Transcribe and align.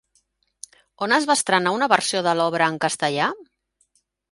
On 1.07 1.13
es 1.17 1.27
va 1.33 1.35
estrenar 1.41 1.75
una 1.79 1.89
versió 1.95 2.23
de 2.29 2.35
l'obra 2.41 2.73
en 2.73 2.83
castellà? 2.89 3.31